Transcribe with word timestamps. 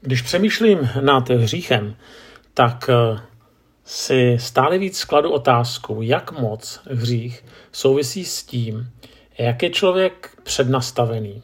Když 0.00 0.22
přemýšlím 0.22 0.88
nad 1.00 1.28
hříchem, 1.28 1.96
tak 2.54 2.90
eh, 2.90 3.20
si 3.84 4.36
stále 4.40 4.78
víc 4.78 4.98
skladu 4.98 5.30
otázku, 5.30 6.02
jak 6.02 6.38
moc 6.38 6.80
hřích 6.90 7.44
souvisí 7.72 8.24
s 8.24 8.42
tím, 8.42 8.90
jak 9.38 9.62
je 9.62 9.70
člověk 9.70 10.38
přednastavený. 10.42 11.42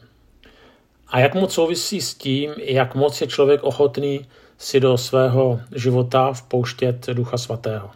A 1.07 1.19
jak 1.19 1.35
moc 1.35 1.53
souvisí 1.53 2.01
s 2.01 2.13
tím, 2.13 2.53
jak 2.57 2.95
moc 2.95 3.21
je 3.21 3.27
člověk 3.27 3.63
ochotný 3.63 4.25
si 4.57 4.79
do 4.79 4.97
svého 4.97 5.59
života 5.75 6.33
vpouštět 6.33 7.07
Ducha 7.13 7.37
Svatého. 7.37 7.91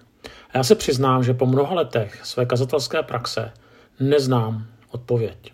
A 0.50 0.58
já 0.58 0.64
se 0.64 0.76
přiznám, 0.76 1.24
že 1.24 1.34
po 1.34 1.46
mnoha 1.46 1.76
letech 1.76 2.26
své 2.26 2.46
kazatelské 2.46 3.04
praxe 3.04 3.52
neznám 4.00 4.68
odpověď. 4.92 5.54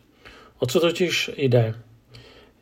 O 0.60 0.66
co 0.66 0.80
totiž 0.80 1.32
jde? 1.38 1.74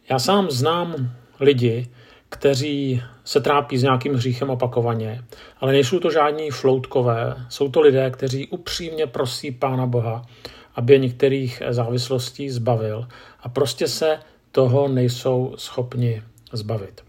Já 0.09 0.19
sám 0.19 0.51
znám 0.51 1.11
lidi, 1.39 1.89
kteří 2.31 3.03
se 3.23 3.41
trápí 3.41 3.77
s 3.77 3.83
nějakým 3.83 4.13
hříchem 4.13 4.49
opakovaně, 4.49 5.23
ale 5.59 5.71
nejsou 5.71 5.99
to 5.99 6.11
žádní 6.11 6.51
floutkové, 6.51 7.35
jsou 7.49 7.69
to 7.69 7.81
lidé, 7.81 8.11
kteří 8.11 8.47
upřímně 8.47 9.07
prosí 9.07 9.51
Pána 9.51 9.85
Boha, 9.85 10.25
aby 10.75 10.93
je 10.93 10.99
některých 10.99 11.61
závislostí 11.69 12.49
zbavil 12.49 13.07
a 13.43 13.49
prostě 13.49 13.87
se 13.87 14.19
toho 14.51 14.87
nejsou 14.87 15.53
schopni 15.57 16.23
zbavit. 16.51 17.01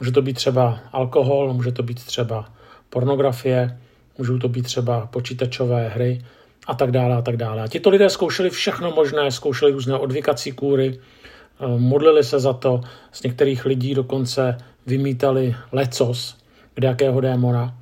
Může 0.00 0.12
to 0.12 0.22
být 0.22 0.34
třeba 0.34 0.78
alkohol, 0.92 1.54
může 1.54 1.72
to 1.72 1.82
být 1.82 2.04
třeba 2.04 2.48
pornografie, 2.90 3.78
můžou 4.18 4.38
to 4.38 4.48
být 4.48 4.62
třeba 4.62 5.06
počítačové 5.06 5.88
hry 5.88 6.24
a 6.66 6.74
tak 6.74 6.90
dále 6.90 7.16
a 7.16 7.22
tak 7.22 7.36
dále. 7.36 7.62
A 7.62 7.68
tito 7.68 7.90
lidé 7.90 8.10
zkoušeli 8.10 8.50
všechno 8.50 8.90
možné, 8.90 9.30
zkoušeli 9.30 9.72
různé 9.72 9.98
odvykací 9.98 10.52
kůry, 10.52 11.00
modlili 11.66 12.24
se 12.24 12.40
za 12.40 12.52
to, 12.52 12.80
z 13.12 13.22
některých 13.22 13.64
lidí 13.64 13.94
dokonce 13.94 14.58
vymítali 14.86 15.54
lecos, 15.72 16.36
kde 16.74 16.88
jakého 16.88 17.20
démona. 17.20 17.78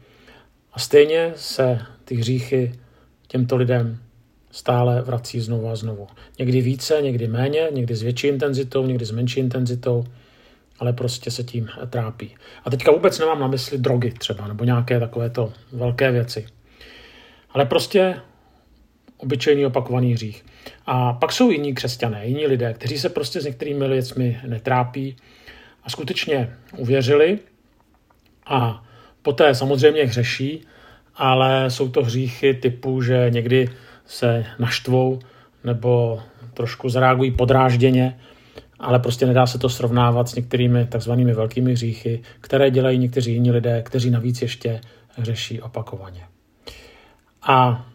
A 0.72 0.78
stejně 0.78 1.32
se 1.36 1.78
ty 2.04 2.14
hříchy 2.14 2.72
těmto 3.28 3.56
lidem 3.56 3.98
stále 4.50 5.02
vrací 5.02 5.40
znovu 5.40 5.68
a 5.68 5.76
znovu. 5.76 6.06
Někdy 6.38 6.60
více, 6.60 7.02
někdy 7.02 7.28
méně, 7.28 7.68
někdy 7.72 7.94
s 7.94 8.02
větší 8.02 8.26
intenzitou, 8.26 8.86
někdy 8.86 9.04
s 9.04 9.10
menší 9.10 9.40
intenzitou, 9.40 10.04
ale 10.78 10.92
prostě 10.92 11.30
se 11.30 11.44
tím 11.44 11.68
trápí. 11.90 12.34
A 12.64 12.70
teďka 12.70 12.92
vůbec 12.92 13.18
nemám 13.18 13.40
na 13.40 13.46
mysli 13.46 13.78
drogy 13.78 14.12
třeba, 14.12 14.48
nebo 14.48 14.64
nějaké 14.64 15.00
takovéto 15.00 15.52
velké 15.72 16.12
věci. 16.12 16.46
Ale 17.50 17.66
prostě 17.66 18.16
obyčejný 19.22 19.66
opakovaný 19.66 20.12
hřích. 20.12 20.44
A 20.86 21.12
pak 21.12 21.32
jsou 21.32 21.50
jiní 21.50 21.74
křesťané, 21.74 22.26
jiní 22.26 22.46
lidé, 22.46 22.74
kteří 22.74 22.98
se 22.98 23.08
prostě 23.08 23.40
s 23.40 23.44
některými 23.44 23.88
věcmi 23.88 24.40
netrápí 24.46 25.16
a 25.84 25.90
skutečně 25.90 26.56
uvěřili 26.76 27.38
a 28.46 28.84
poté 29.22 29.54
samozřejmě 29.54 30.04
hřeší, 30.04 30.66
ale 31.16 31.70
jsou 31.70 31.88
to 31.88 32.02
hříchy 32.02 32.54
typu, 32.54 33.02
že 33.02 33.26
někdy 33.30 33.68
se 34.06 34.46
naštvou 34.58 35.18
nebo 35.64 36.20
trošku 36.54 36.88
zareagují 36.88 37.30
podrážděně, 37.30 38.20
ale 38.78 38.98
prostě 38.98 39.26
nedá 39.26 39.46
se 39.46 39.58
to 39.58 39.68
srovnávat 39.68 40.28
s 40.28 40.34
některými 40.34 40.86
takzvanými 40.86 41.32
velkými 41.32 41.72
hříchy, 41.72 42.22
které 42.40 42.70
dělají 42.70 42.98
někteří 42.98 43.32
jiní 43.32 43.50
lidé, 43.50 43.82
kteří 43.82 44.10
navíc 44.10 44.42
ještě 44.42 44.80
hřeší 45.16 45.62
opakovaně. 45.62 46.22
A 47.42 47.86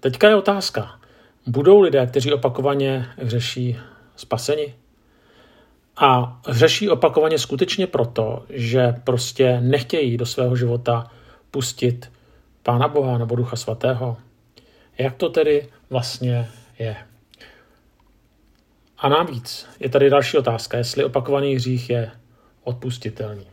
teďka 0.00 0.28
je 0.28 0.34
otázka. 0.34 1.00
Budou 1.46 1.80
lidé, 1.80 2.06
kteří 2.06 2.32
opakovaně 2.32 3.06
hřeší, 3.18 3.76
spaseni? 4.16 4.74
A 5.96 6.40
hřeší 6.46 6.90
opakovaně 6.90 7.38
skutečně 7.38 7.86
proto, 7.86 8.44
že 8.50 8.94
prostě 9.04 9.60
nechtějí 9.60 10.16
do 10.16 10.26
svého 10.26 10.56
života 10.56 11.10
pustit 11.50 12.12
Pána 12.62 12.88
Boha 12.88 13.18
nebo 13.18 13.36
Ducha 13.36 13.56
Svatého. 13.56 14.16
Jak 14.98 15.14
to 15.14 15.28
tedy 15.28 15.68
vlastně 15.90 16.48
je? 16.78 16.96
A 18.98 19.08
navíc 19.08 19.66
je 19.80 19.88
tady 19.88 20.10
další 20.10 20.38
otázka, 20.38 20.78
jestli 20.78 21.04
opakovaný 21.04 21.54
hřích 21.54 21.90
je 21.90 22.10
odpustitelný. 22.64 23.46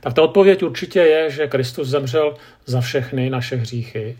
Tak 0.00 0.14
ta 0.14 0.22
odpověď 0.22 0.62
určitě 0.62 0.98
je, 1.00 1.30
že 1.30 1.46
Kristus 1.46 1.88
zemřel 1.88 2.36
za 2.66 2.80
všechny 2.80 3.30
naše 3.30 3.56
hříchy, 3.56 4.16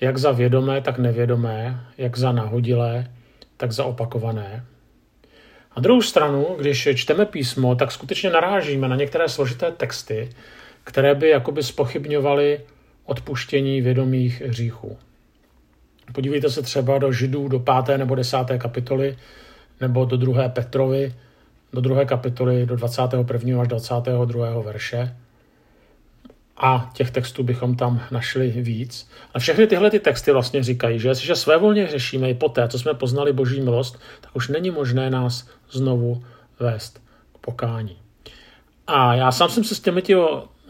jak 0.00 0.18
za 0.18 0.32
vědomé, 0.32 0.80
tak 0.80 0.98
nevědomé, 0.98 1.80
jak 1.98 2.18
za 2.18 2.32
nahodilé, 2.32 3.10
tak 3.56 3.72
za 3.72 3.84
opakované. 3.84 4.64
Na 5.76 5.82
druhou 5.82 6.02
stranu, 6.02 6.46
když 6.58 6.88
čteme 6.94 7.26
písmo, 7.26 7.74
tak 7.74 7.92
skutečně 7.92 8.30
narážíme 8.30 8.88
na 8.88 8.96
některé 8.96 9.28
složité 9.28 9.70
texty, 9.70 10.30
které 10.84 11.14
by 11.14 11.28
jakoby 11.28 11.62
spochybňovaly 11.62 12.60
odpuštění 13.04 13.80
vědomých 13.80 14.40
hříchů. 14.40 14.98
Podívejte 16.12 16.50
se 16.50 16.62
třeba 16.62 16.98
do 16.98 17.12
Židů 17.12 17.48
do 17.48 17.58
5. 17.84 17.98
nebo 17.98 18.14
10. 18.14 18.36
kapitoly, 18.58 19.16
nebo 19.80 20.04
do 20.04 20.16
2. 20.16 20.48
Petrovy, 20.48 21.14
do 21.72 21.80
2. 21.80 22.04
kapitoly, 22.04 22.66
do 22.66 22.76
21. 22.76 23.62
až 23.62 23.68
22. 23.68 24.62
verše. 24.62 25.16
A 26.56 26.90
těch 26.94 27.10
textů 27.10 27.42
bychom 27.42 27.76
tam 27.76 28.02
našli 28.10 28.48
víc. 28.50 29.10
A 29.34 29.38
všechny 29.38 29.66
tyhle 29.66 29.90
ty 29.90 30.00
texty 30.00 30.32
vlastně 30.32 30.62
říkají, 30.62 30.98
že 30.98 31.08
jestliže 31.08 31.36
svévolně 31.36 31.86
řešíme 31.86 32.30
i 32.30 32.34
poté, 32.34 32.68
co 32.68 32.78
jsme 32.78 32.94
poznali 32.94 33.32
boží 33.32 33.60
milost, 33.60 33.98
tak 34.20 34.36
už 34.36 34.48
není 34.48 34.70
možné 34.70 35.10
nás 35.10 35.48
znovu 35.70 36.24
vést 36.60 37.02
k 37.34 37.38
pokání. 37.38 37.96
A 38.86 39.14
já 39.14 39.32
sám 39.32 39.50
jsem 39.50 39.64
se 39.64 39.74
s 39.74 39.80
těmi 39.80 40.02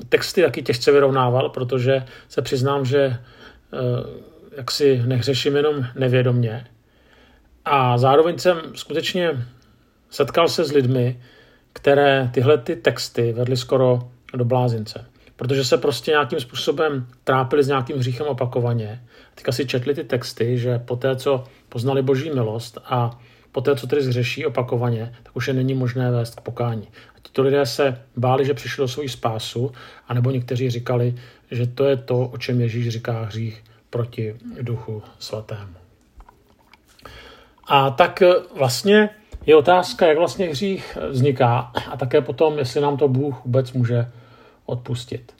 texty 0.09 0.43
taky 0.43 0.63
těžce 0.63 0.93
vyrovnával, 0.93 1.49
protože 1.49 2.05
se 2.29 2.43
přiznám, 2.43 2.85
že 2.85 2.99
eh, 2.99 3.19
jak 4.57 4.71
si 4.71 5.03
nehřeším 5.07 5.57
jenom 5.57 5.87
nevědomně. 5.95 6.67
A 7.65 7.99
zároveň 7.99 8.39
jsem 8.39 8.61
skutečně 8.75 9.47
setkal 10.11 10.49
se 10.49 10.65
s 10.65 10.73
lidmi, 10.73 11.21
které 11.73 12.31
tyhle 12.35 12.59
ty 12.59 12.77
texty 12.77 13.33
vedly 13.33 13.57
skoro 13.57 14.09
do 14.35 14.45
blázince. 14.45 15.07
Protože 15.37 15.65
se 15.65 15.79
prostě 15.79 16.11
nějakým 16.11 16.41
způsobem 16.41 17.07
trápili 17.25 17.63
s 17.63 17.69
nějakým 17.69 17.97
hříchem 17.97 18.27
opakovaně. 18.27 19.05
Teďka 19.35 19.53
si 19.53 19.67
četli 19.67 19.95
ty 19.95 20.05
texty, 20.05 20.59
že 20.59 20.79
po 20.79 20.97
té, 20.97 21.17
co 21.17 21.45
poznali 21.69 22.03
boží 22.03 22.31
milost 22.31 22.79
a 22.85 23.21
po 23.53 23.61
té, 23.61 23.77
co 23.77 23.87
tedy 23.87 24.03
zřeší 24.03 24.47
opakovaně, 24.47 25.15
tak 25.23 25.37
už 25.37 25.49
je 25.49 25.55
není 25.55 25.75
možné 25.75 26.11
vést 26.11 26.35
k 26.35 26.41
pokání. 26.41 26.89
A 27.17 27.19
tito 27.23 27.43
lidé 27.43 27.67
se 27.67 28.03
báli, 28.17 28.45
že 28.45 28.55
přišli 28.55 28.83
do 28.83 28.89
svoji 28.89 29.09
spásu, 29.09 29.73
anebo 30.09 30.31
někteří 30.31 30.71
říkali, 30.71 31.15
že 31.51 31.67
to 31.67 31.85
je 31.85 31.97
to, 31.97 32.21
o 32.21 32.39
čem 32.39 32.61
Ježíš 32.61 32.89
říká 32.89 33.23
hřích 33.23 33.65
proti 33.91 34.37
Duchu 34.63 35.03
Svatému. 35.19 35.75
A 37.69 37.91
tak 37.91 38.23
vlastně 38.59 39.11
je 39.47 39.57
otázka, 39.57 40.07
jak 40.07 40.19
vlastně 40.19 40.49
hřích 40.49 40.99
vzniká 41.11 41.73
a 41.91 41.97
také 41.97 42.21
potom, 42.21 42.59
jestli 42.59 42.81
nám 42.81 42.97
to 42.97 43.09
Bůh 43.09 43.45
vůbec 43.45 43.73
může 43.73 44.07
odpustit. 44.67 45.35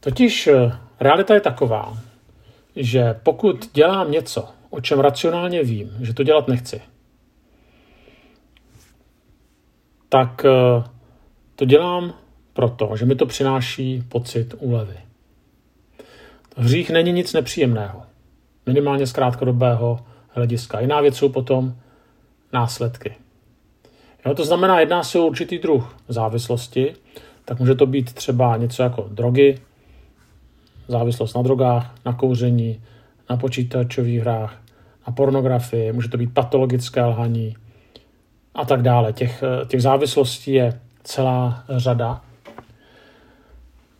Totiž 0.00 0.48
realita 1.00 1.34
je 1.34 1.40
taková, 1.40 1.98
že 2.76 3.14
pokud 3.22 3.70
dělám 3.72 4.10
něco, 4.10 4.48
o 4.70 4.80
čem 4.80 5.00
racionálně 5.00 5.62
vím, 5.62 5.96
že 6.00 6.14
to 6.14 6.22
dělat 6.22 6.48
nechci, 6.48 6.80
tak 10.08 10.44
eh, 10.44 10.84
to 11.56 11.64
dělám 11.64 12.14
proto, 12.52 12.96
že 12.96 13.06
mi 13.06 13.14
to 13.14 13.26
přináší 13.26 14.02
pocit 14.08 14.54
úlevy. 14.58 14.96
Hřích 16.56 16.90
není 16.90 17.12
nic 17.12 17.32
nepříjemného, 17.32 18.02
minimálně 18.66 19.06
z 19.06 19.12
krátkodobého 19.12 20.06
hlediska. 20.28 20.80
Jiná 20.80 21.00
věc 21.00 21.16
jsou 21.16 21.28
potom 21.28 21.76
následky. 22.52 23.14
Jo, 24.26 24.34
to 24.34 24.44
znamená, 24.44 24.80
jedná 24.80 25.02
se 25.04 25.18
o 25.18 25.26
určitý 25.26 25.58
druh 25.58 25.96
závislosti, 26.08 26.94
tak 27.44 27.60
může 27.60 27.74
to 27.74 27.86
být 27.86 28.12
třeba 28.12 28.56
něco 28.56 28.82
jako 28.82 29.08
drogy, 29.10 29.58
závislost 30.88 31.34
na 31.34 31.42
drogách, 31.42 31.94
na 32.04 32.12
kouření, 32.12 32.82
na 33.30 33.36
počítačových 33.36 34.20
hrách, 34.20 34.62
na 35.06 35.12
pornografii, 35.12 35.92
může 35.92 36.08
to 36.08 36.16
být 36.16 36.34
patologické 36.34 37.04
lhaní 37.04 37.56
a 38.54 38.64
tak 38.64 38.82
dále. 38.82 39.12
Těch, 39.12 39.42
těch 39.66 39.82
závislostí 39.82 40.52
je 40.52 40.80
celá 41.04 41.64
řada. 41.68 42.20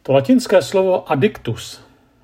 To 0.03 0.13
latinské 0.13 0.63
slovo 0.63 1.13
addictus 1.13 1.81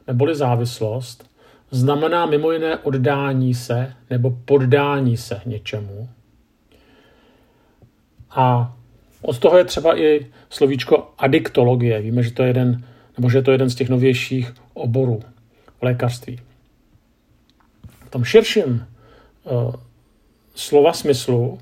neboli 0.06 0.34
závislost, 0.34 1.30
znamená 1.70 2.26
mimo 2.26 2.52
jiné 2.52 2.78
oddání 2.78 3.54
se 3.54 3.92
nebo 4.10 4.30
poddání 4.44 5.16
se 5.16 5.40
něčemu. 5.46 6.08
A 8.34 8.76
od 9.22 9.38
toho 9.38 9.58
je 9.58 9.64
třeba 9.64 9.98
i 9.98 10.26
slovíčko 10.50 11.12
adiktologie. 11.18 12.00
Víme, 12.00 12.22
že 12.22 12.30
to 12.30 12.42
je 12.42 12.48
jeden, 12.48 12.84
nebo 13.18 13.30
že 13.30 13.42
to 13.42 13.50
je 13.50 13.54
jeden 13.54 13.70
z 13.70 13.74
těch 13.74 13.88
novějších 13.88 14.54
oborů 14.74 15.22
v 15.80 15.82
lékařství. 15.82 16.40
V 18.06 18.10
tom 18.10 18.24
širším 18.24 18.86
uh, 19.44 19.74
slova 20.54 20.92
smyslu 20.92 21.58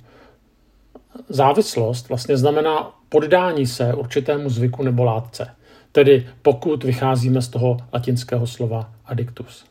závislost 1.28 2.08
vlastně 2.08 2.36
znamená 2.36 2.94
poddání 3.08 3.66
se 3.66 3.94
určitému 3.94 4.50
zvyku 4.50 4.82
nebo 4.82 5.04
látce. 5.04 5.50
Tedy 5.92 6.28
pokud 6.42 6.84
vycházíme 6.84 7.42
z 7.42 7.48
toho 7.48 7.76
latinského 7.92 8.46
slova 8.46 8.92
addictus. 9.04 9.64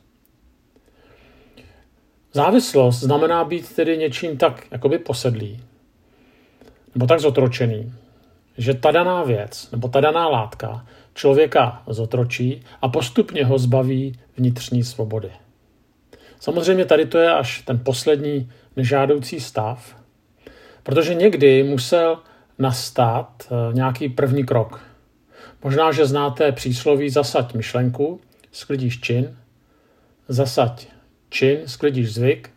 Závislost 2.33 2.99
znamená 2.99 3.43
být 3.43 3.75
tedy 3.75 3.97
něčím 3.97 4.37
tak 4.37 4.67
jakoby 4.71 4.99
posedlý, 4.99 5.59
nebo 6.95 7.07
tak 7.07 7.19
zotročený, 7.19 7.93
že 8.57 8.73
ta 8.73 8.91
daná 8.91 9.23
věc 9.23 9.71
nebo 9.71 9.87
ta 9.87 10.01
daná 10.01 10.27
látka 10.27 10.85
člověka 11.13 11.83
zotročí 11.87 12.63
a 12.81 12.87
postupně 12.87 13.45
ho 13.45 13.59
zbaví 13.59 14.19
vnitřní 14.37 14.83
svobody. 14.83 15.31
Samozřejmě 16.39 16.85
tady 16.85 17.05
to 17.05 17.17
je 17.17 17.33
až 17.33 17.61
ten 17.61 17.79
poslední 17.79 18.51
nežádoucí 18.75 19.39
stav, 19.39 19.95
protože 20.83 21.13
někdy 21.13 21.63
musel 21.63 22.17
nastat 22.59 23.47
eh, 23.51 23.73
nějaký 23.73 24.09
první 24.09 24.45
krok. 24.45 24.81
Možná, 25.63 25.91
že 25.91 26.05
znáte 26.05 26.51
přísloví 26.51 27.09
zasaď 27.09 27.53
myšlenku, 27.53 28.21
sklidíš 28.51 28.99
čin, 28.99 29.37
zasaď 30.27 30.87
čin, 31.29 31.59
sklidíš 31.65 32.13
zvyk, 32.13 32.49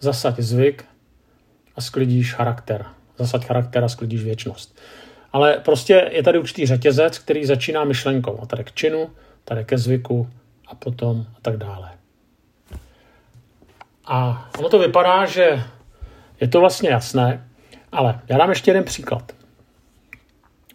zasaď 0.00 0.40
zvyk 0.40 0.84
a 1.76 1.80
sklidíš 1.80 2.34
charakter. 2.34 2.86
Zasaď 3.18 3.46
charakter 3.46 3.84
a 3.84 3.88
sklidíš 3.88 4.24
věčnost. 4.24 4.78
Ale 5.32 5.60
prostě 5.64 6.10
je 6.12 6.22
tady 6.22 6.38
určitý 6.38 6.66
řetězec, 6.66 7.18
který 7.18 7.46
začíná 7.46 7.84
myšlenkou. 7.84 8.38
A 8.42 8.46
tady 8.46 8.64
k 8.64 8.72
činu, 8.72 9.10
tady 9.44 9.64
ke 9.64 9.78
zvyku 9.78 10.28
a 10.66 10.74
potom 10.74 11.26
a 11.36 11.38
tak 11.42 11.56
dále. 11.56 11.90
A 14.06 14.48
ono 14.58 14.68
to 14.68 14.78
vypadá, 14.78 15.26
že 15.26 15.62
je 16.40 16.48
to 16.48 16.60
vlastně 16.60 16.90
jasné, 16.90 17.48
ale 17.92 18.20
já 18.28 18.38
dám 18.38 18.50
ještě 18.50 18.70
jeden 18.70 18.84
příklad. 18.84 19.32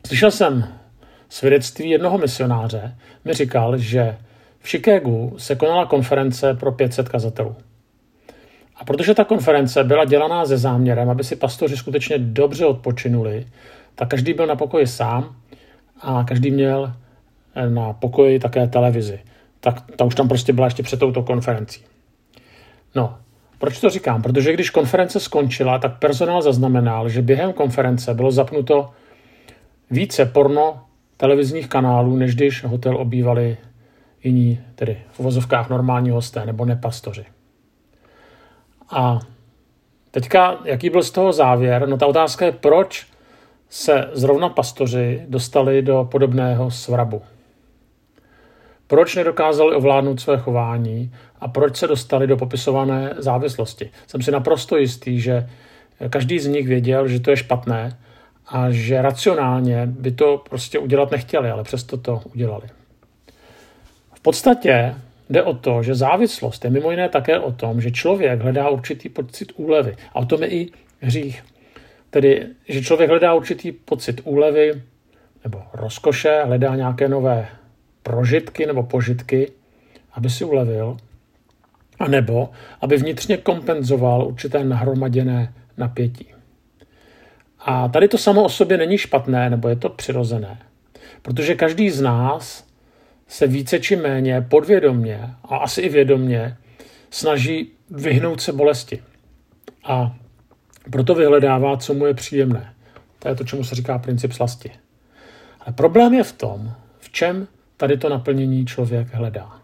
Slyšel 0.08 0.32
jsem 0.32 0.74
svědectví 1.30 1.90
jednoho 1.90 2.18
misionáře, 2.18 2.98
mi 3.26 3.34
říkal, 3.34 3.78
že 3.78 4.18
v 4.60 4.68
Chicagu 4.68 5.36
se 5.38 5.56
konala 5.56 5.86
konference 5.86 6.54
pro 6.54 6.72
500 6.72 7.10
kazatelů. 7.10 7.56
A 8.82 8.86
protože 8.86 9.14
ta 9.14 9.24
konference 9.24 9.84
byla 9.84 10.06
dělaná 10.06 10.46
se 10.46 10.58
záměrem, 10.58 11.10
aby 11.10 11.24
si 11.24 11.36
pastoři 11.36 11.78
skutečně 11.78 12.18
dobře 12.18 12.66
odpočinuli, 12.66 13.48
tak 13.96 14.10
každý 14.10 14.34
byl 14.34 14.48
na 14.48 14.56
pokoji 14.56 14.88
sám 14.88 15.36
a 16.02 16.24
každý 16.24 16.52
měl 16.52 16.94
na 17.70 17.94
pokoji 17.94 18.40
také 18.40 18.68
televizi. 18.68 19.20
Tak 19.60 19.92
ta 19.96 20.06
už 20.06 20.16
tam 20.16 20.28
prostě 20.28 20.54
byla 20.54 20.68
ještě 20.68 20.84
před 20.84 21.00
touto 21.00 21.24
konferencí. 21.24 21.82
No, 22.96 23.18
proč 23.58 23.80
to 23.80 23.90
říkám? 23.90 24.22
Protože 24.22 24.54
když 24.54 24.70
konference 24.70 25.20
skončila, 25.20 25.80
tak 25.80 26.00
personál 26.00 26.42
zaznamenal, 26.42 27.10
že 27.10 27.22
během 27.22 27.54
konference 27.54 28.14
bylo 28.14 28.32
zapnuto 28.32 28.90
více 29.92 30.26
porno 30.26 30.82
televizních 31.18 31.68
kanálů, 31.68 32.16
než 32.16 32.36
když 32.36 32.64
hotel 32.64 32.98
obývali 32.98 33.58
jiní, 34.24 34.60
tedy 34.76 34.98
v 35.12 35.20
uvozovkách 35.20 35.70
normální 35.70 36.10
hosté 36.10 36.46
nebo 36.46 36.66
nepastoři. 36.66 37.26
A 38.92 39.20
teďka, 40.12 40.60
jaký 40.66 40.90
byl 40.90 41.04
z 41.04 41.12
toho 41.12 41.34
závěr? 41.34 41.90
No 41.90 41.98
ta 41.98 42.08
otázka 42.08 42.46
je, 42.46 42.52
proč 42.52 43.08
se 43.70 44.10
zrovna 44.14 44.50
pastoři 44.50 45.26
dostali 45.28 45.82
do 45.82 46.08
podobného 46.12 46.72
svrabu. 46.72 47.22
Proč 48.88 49.16
nedokázali 49.16 49.76
ovládnout 49.76 50.20
své 50.20 50.38
chování 50.38 51.14
a 51.40 51.48
proč 51.48 51.78
se 51.78 51.88
dostali 51.88 52.28
do 52.28 52.38
popisované 52.38 53.14
závislosti? 53.18 53.92
Jsem 54.08 54.22
si 54.22 54.32
naprosto 54.32 54.78
jistý, 54.78 55.20
že 55.20 55.50
každý 56.10 56.40
z 56.40 56.48
nich 56.48 56.68
věděl, 56.68 57.08
že 57.08 57.20
to 57.20 57.32
je 57.32 57.38
špatné 57.38 57.98
a 58.48 58.72
že 58.72 59.02
racionálně 59.02 59.86
by 59.86 60.12
to 60.12 60.44
prostě 60.50 60.80
udělat 60.80 61.12
nechtěli, 61.12 61.52
ale 61.52 61.64
přesto 61.64 61.98
to 61.98 62.22
udělali. 62.34 62.68
V 64.14 64.20
podstatě 64.20 64.96
jde 65.32 65.44
o 65.44 65.54
to, 65.54 65.84
že 65.84 65.96
závislost 65.96 66.66
je 66.66 66.72
mimo 66.72 66.92
jiné 66.92 67.10
také 67.10 67.40
o 67.40 67.52
tom, 67.52 67.82
že 67.82 67.92
člověk 67.92 68.42
hledá 68.42 68.70
určitý 68.70 69.10
pocit 69.10 69.52
úlevy. 69.56 69.96
A 70.14 70.16
o 70.16 70.26
tom 70.26 70.44
je 70.44 70.50
i 70.50 70.70
hřích. 71.00 71.44
Tedy, 72.10 72.48
že 72.70 72.82
člověk 72.82 73.10
hledá 73.10 73.34
určitý 73.34 73.72
pocit 73.72 74.22
úlevy 74.24 74.82
nebo 75.44 75.62
rozkoše, 75.74 76.42
hledá 76.46 76.76
nějaké 76.76 77.10
nové 77.10 77.48
prožitky 78.04 78.66
nebo 78.66 78.84
požitky, 78.84 79.52
aby 80.14 80.30
si 80.30 80.46
ulevil, 80.46 80.98
a 82.00 82.08
nebo 82.08 82.50
aby 82.82 82.98
vnitřně 82.98 83.38
kompenzoval 83.38 84.28
určité 84.28 84.64
nahromaděné 84.64 85.54
napětí. 85.78 86.28
A 87.60 87.88
tady 87.88 88.08
to 88.08 88.18
samo 88.18 88.44
o 88.44 88.50
sobě 88.50 88.78
není 88.78 88.98
špatné, 88.98 89.50
nebo 89.50 89.70
je 89.70 89.76
to 89.76 89.90
přirozené. 89.90 90.60
Protože 91.22 91.56
každý 91.56 91.90
z 91.90 92.02
nás 92.02 92.71
se 93.32 93.48
více 93.48 93.80
či 93.80 93.96
méně 93.96 94.42
podvědomně 94.42 95.30
a 95.44 95.58
asi 95.58 95.82
i 95.82 95.90
vědomně 95.90 96.58
snaží 97.10 97.72
vyhnout 97.90 98.42
se 98.42 98.54
bolesti. 98.54 99.04
A 99.84 100.16
proto 100.92 101.16
vyhledává, 101.16 101.78
co 101.78 101.94
mu 101.94 102.06
je 102.06 102.14
příjemné. 102.14 102.74
To 103.20 103.28
je 103.28 103.36
to, 103.36 103.44
čemu 103.44 103.64
se 103.64 103.76
říká 103.76 104.00
princip 104.00 104.32
slasti. 104.32 104.72
Ale 105.60 105.74
problém 105.74 106.14
je 106.14 106.24
v 106.24 106.32
tom, 106.32 106.74
v 107.00 107.12
čem 107.12 107.48
tady 107.78 107.98
to 107.98 108.10
naplnění 108.10 108.66
člověk 108.66 109.14
hledá. 109.14 109.62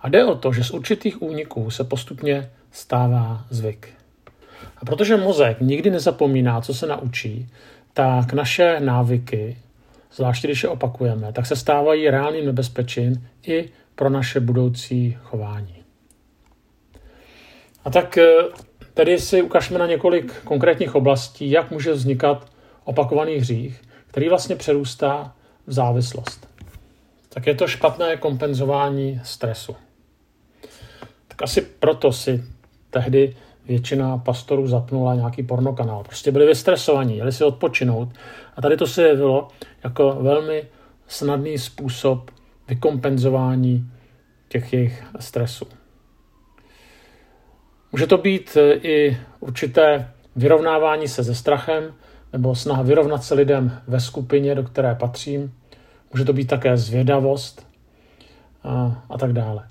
A 0.00 0.08
jde 0.08 0.24
o 0.24 0.34
to, 0.34 0.52
že 0.52 0.64
z 0.64 0.70
určitých 0.70 1.22
úniků 1.22 1.70
se 1.70 1.84
postupně 1.84 2.50
stává 2.72 3.46
zvyk. 3.50 3.88
A 4.76 4.84
protože 4.84 5.16
mozek 5.16 5.60
nikdy 5.60 5.90
nezapomíná, 5.90 6.60
co 6.60 6.74
se 6.74 6.86
naučí, 6.86 7.48
tak 7.92 8.32
naše 8.32 8.80
návyky, 8.80 9.56
zvláště 10.16 10.48
když 10.48 10.62
je 10.62 10.68
opakujeme, 10.68 11.32
tak 11.32 11.46
se 11.46 11.56
stávají 11.56 12.10
reálným 12.10 12.46
nebezpečím 12.46 13.28
i 13.46 13.68
pro 13.94 14.10
naše 14.10 14.40
budoucí 14.40 15.18
chování. 15.22 15.82
A 17.84 17.90
tak 17.90 18.18
eh, 18.18 18.26
Tedy 18.96 19.18
si 19.18 19.42
ukažme 19.42 19.78
na 19.78 19.86
několik 19.86 20.42
konkrétních 20.44 20.94
oblastí, 20.94 21.50
jak 21.50 21.70
může 21.70 21.92
vznikat 21.92 22.52
opakovaný 22.84 23.36
hřích, 23.36 23.82
který 24.06 24.28
vlastně 24.28 24.56
přerůstá 24.56 25.34
v 25.66 25.72
závislost. 25.72 26.48
Tak 27.28 27.46
je 27.46 27.54
to 27.54 27.68
špatné 27.68 28.16
kompenzování 28.16 29.20
stresu. 29.24 29.76
Tak 31.28 31.42
asi 31.42 31.60
proto 31.60 32.12
si 32.12 32.44
tehdy 32.90 33.36
většina 33.68 34.18
pastorů 34.18 34.66
zapnula 34.66 35.14
nějaký 35.14 35.42
pornokanál. 35.42 36.04
Prostě 36.04 36.32
byli 36.32 36.46
vystresovaní, 36.46 37.16
jeli 37.16 37.32
si 37.32 37.44
odpočinout. 37.44 38.08
A 38.56 38.62
tady 38.62 38.76
to 38.76 38.86
se 38.86 39.02
jevilo 39.02 39.48
jako 39.84 40.18
velmi 40.20 40.64
snadný 41.06 41.58
způsob 41.58 42.30
vykompenzování 42.68 43.90
těch 44.48 44.72
jejich 44.72 45.04
stresů. 45.20 45.64
Může 47.92 48.06
to 48.06 48.18
být 48.18 48.56
e, 48.56 48.72
i 48.72 49.16
určité 49.40 50.10
vyrovnávání 50.36 51.08
se 51.08 51.24
se 51.24 51.34
strachem 51.34 51.94
nebo 52.32 52.54
snaha 52.54 52.82
vyrovnat 52.82 53.24
se 53.24 53.34
lidem 53.34 53.80
ve 53.86 54.00
skupině, 54.00 54.54
do 54.54 54.62
které 54.62 54.94
patřím. 54.94 55.54
Může 56.12 56.24
to 56.24 56.32
být 56.32 56.46
také 56.46 56.76
zvědavost 56.76 57.66
a, 58.64 59.04
a 59.10 59.18
tak 59.18 59.32
dále. 59.32 59.68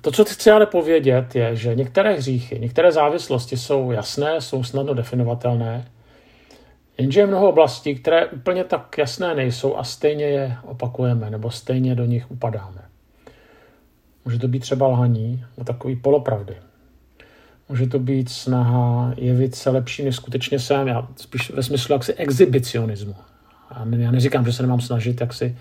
To, 0.00 0.10
co 0.10 0.24
chci 0.24 0.50
ale 0.50 0.66
povědět, 0.66 1.36
je, 1.36 1.56
že 1.56 1.74
některé 1.74 2.14
hříchy, 2.14 2.58
některé 2.58 2.92
závislosti 2.92 3.56
jsou 3.56 3.90
jasné, 3.90 4.40
jsou 4.40 4.64
snadno 4.64 4.94
definovatelné, 4.94 5.84
jenže 6.98 7.20
je 7.20 7.26
mnoho 7.26 7.48
oblastí, 7.48 7.94
které 7.94 8.26
úplně 8.26 8.64
tak 8.64 8.98
jasné 8.98 9.34
nejsou 9.34 9.76
a 9.76 9.84
stejně 9.84 10.24
je 10.24 10.56
opakujeme 10.64 11.30
nebo 11.30 11.50
stejně 11.50 11.94
do 11.94 12.04
nich 12.04 12.30
upadáme. 12.30 12.82
Může 14.24 14.38
to 14.38 14.48
být 14.48 14.60
třeba 14.60 14.86
lhaní, 14.86 15.44
o 15.56 15.64
takový 15.64 15.96
polopravdy. 15.96 16.56
Může 17.68 17.86
to 17.86 17.98
být 17.98 18.28
snaha 18.28 19.14
jevit 19.16 19.54
se 19.54 19.70
lepší, 19.70 20.04
než 20.04 20.16
skutečně 20.16 20.58
jsem, 20.58 20.88
já 20.88 21.08
spíš 21.16 21.50
ve 21.50 21.62
smyslu 21.62 21.92
jaksi 21.92 22.14
exhibicionismu. 22.14 23.14
Já 23.96 24.10
neříkám, 24.10 24.46
že 24.46 24.52
se 24.52 24.62
nemám 24.62 24.80
snažit 24.80 25.20
jak 25.20 25.32
si 25.32 25.58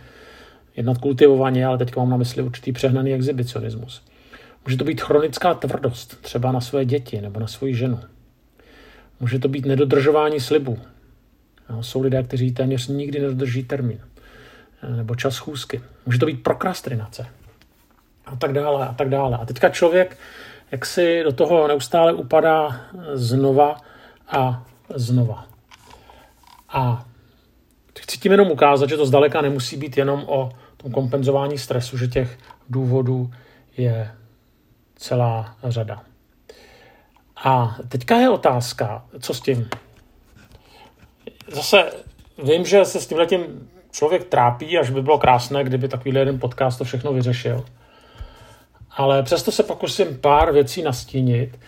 jednat 0.79 0.97
kultivovaně, 0.97 1.65
ale 1.65 1.77
teď 1.77 1.95
mám 1.95 2.09
na 2.09 2.17
mysli 2.17 2.43
určitý 2.43 2.71
přehnaný 2.71 3.13
exhibicionismus. 3.13 4.03
Může 4.65 4.77
to 4.77 4.83
být 4.83 5.01
chronická 5.01 5.53
tvrdost, 5.53 6.21
třeba 6.21 6.51
na 6.51 6.61
své 6.61 6.85
děti 6.85 7.21
nebo 7.21 7.39
na 7.39 7.47
svoji 7.47 7.75
ženu. 7.75 7.99
Může 9.19 9.39
to 9.39 9.47
být 9.47 9.65
nedodržování 9.65 10.39
slibu. 10.39 10.79
Jsou 11.81 12.01
lidé, 12.01 12.23
kteří 12.23 12.51
téměř 12.51 12.87
nikdy 12.87 13.19
nedodrží 13.19 13.63
termín 13.63 13.99
nebo 14.95 15.15
čas 15.15 15.33
schůzky. 15.33 15.81
Může 16.05 16.19
to 16.19 16.25
být 16.25 16.43
prokrastinace 16.43 17.27
a 18.25 18.35
tak 18.35 18.53
dále 18.53 18.87
a 18.87 18.93
tak 18.93 19.09
dále. 19.09 19.37
A 19.37 19.45
teďka 19.45 19.69
člověk 19.69 20.17
jak 20.71 20.85
si 20.85 21.23
do 21.23 21.31
toho 21.31 21.67
neustále 21.67 22.13
upadá 22.13 22.81
znova 23.13 23.77
a 24.27 24.65
znova. 24.95 25.45
A 26.69 27.05
chci 27.99 28.17
tím 28.17 28.31
jenom 28.31 28.51
ukázat, 28.51 28.89
že 28.89 28.97
to 28.97 29.05
zdaleka 29.05 29.41
nemusí 29.41 29.77
být 29.77 29.97
jenom 29.97 30.23
o 30.27 30.51
tom 30.83 30.91
kompenzování 30.91 31.57
stresu, 31.57 31.97
že 31.97 32.07
těch 32.07 32.37
důvodů 32.69 33.31
je 33.77 34.11
celá 34.95 35.55
řada. 35.63 36.03
A 37.43 37.77
teďka 37.87 38.15
je 38.15 38.29
otázka, 38.29 39.05
co 39.19 39.33
s 39.33 39.41
tím? 39.41 39.69
Zase 41.51 41.91
vím, 42.43 42.65
že 42.65 42.85
se 42.85 43.01
s 43.01 43.07
tím 43.07 43.17
letím 43.17 43.69
člověk 43.91 44.23
trápí, 44.23 44.77
až 44.77 44.89
by 44.89 45.01
bylo 45.01 45.17
krásné, 45.17 45.63
kdyby 45.63 45.87
takový 45.87 46.15
jeden 46.15 46.39
podcast 46.39 46.77
to 46.77 46.83
všechno 46.83 47.13
vyřešil. 47.13 47.65
Ale 48.91 49.23
přesto 49.23 49.51
se 49.51 49.63
pokusím 49.63 50.17
pár 50.17 50.53
věcí 50.53 50.81
nastínit, 50.81 51.59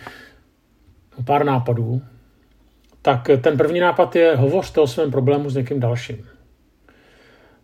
pár 1.26 1.46
nápadů. 1.46 2.02
Tak 3.02 3.30
ten 3.42 3.58
první 3.58 3.80
nápad 3.80 4.16
je 4.16 4.36
hovořte 4.36 4.82
o 4.82 4.88
svém 4.88 5.12
problému 5.12 5.50
s 5.50 5.56
někým 5.56 5.80
dalším. 5.80 6.28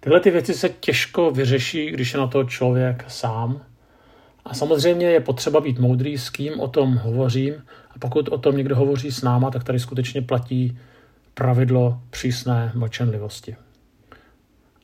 Tyhle 0.08 0.20
ty 0.20 0.32
věci 0.32 0.54
se 0.54 0.70
těžko 0.70 1.32
vyřeší, 1.32 1.92
když 1.92 2.14
je 2.14 2.20
na 2.20 2.28
to 2.28 2.44
člověk 2.44 3.06
sám. 3.08 3.62
A 4.46 4.54
samozřejmě 4.54 5.06
je 5.06 5.20
potřeba 5.20 5.62
být 5.62 5.80
moudrý, 5.80 6.18
s 6.18 6.30
kým 6.30 6.60
o 6.60 6.68
tom 6.68 6.96
hovořím. 6.96 7.54
A 7.92 8.00
pokud 8.00 8.30
o 8.30 8.38
tom 8.38 8.58
někdo 8.58 8.76
hovoří 8.76 9.12
s 9.12 9.22
náma, 9.22 9.52
tak 9.52 9.64
tady 9.64 9.80
skutečně 9.80 10.22
platí 10.22 10.80
pravidlo 11.34 12.00
přísné 12.10 12.72
mlčenlivosti. 12.76 13.56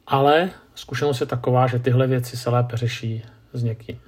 Ale 0.08 0.50
zkušenost 0.76 1.22
je 1.22 1.28
taková, 1.28 1.68
že 1.68 1.80
tyhle 1.80 2.08
věci 2.08 2.38
se 2.38 2.50
lépe 2.50 2.78
řeší 2.78 3.24
s 3.54 3.64
někým. 3.64 4.00